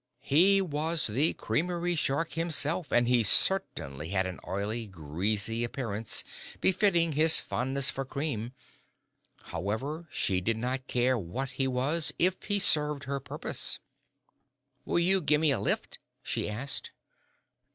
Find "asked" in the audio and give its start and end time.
16.49-16.89